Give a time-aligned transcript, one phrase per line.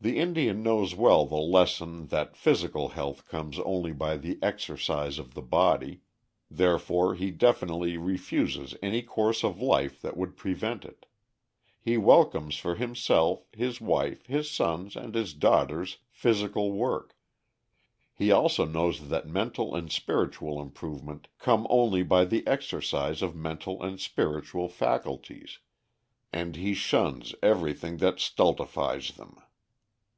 [0.00, 5.32] The Indian knows well the lesson that physical health comes only by the exercise of
[5.32, 6.00] the body,
[6.50, 11.06] therefore he definitely refuses any course of life that would prevent it;
[11.80, 17.16] he welcomes for himself, his wife, his sons, and his daughters physical work;
[18.12, 23.80] he also knows that mental and spiritual improvement come only by the exercise of mental
[23.80, 25.60] and spiritual faculties,
[26.30, 29.36] and he shuns everything that stultifies them.